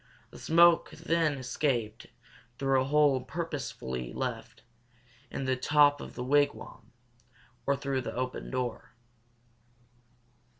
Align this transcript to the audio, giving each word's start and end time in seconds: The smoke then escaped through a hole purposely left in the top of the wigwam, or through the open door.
The 0.31 0.39
smoke 0.39 0.89
then 0.89 1.33
escaped 1.37 2.07
through 2.57 2.81
a 2.81 2.85
hole 2.85 3.21
purposely 3.23 4.11
left 4.11 4.63
in 5.29 5.45
the 5.45 5.55
top 5.55 6.01
of 6.01 6.15
the 6.15 6.23
wigwam, 6.23 6.91
or 7.67 7.75
through 7.75 8.01
the 8.01 8.15
open 8.15 8.49
door. 8.49 8.93